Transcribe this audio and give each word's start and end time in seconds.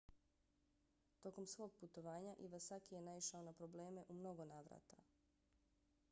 tokom 1.25 1.45
svog 1.51 1.75
putovanja 1.81 2.33
iwasaki 2.47 2.95
je 2.95 3.01
naišao 3.09 3.41
na 3.49 3.53
probleme 3.59 4.05
u 4.09 4.15
mnogo 4.23 4.47
navrata 4.53 4.99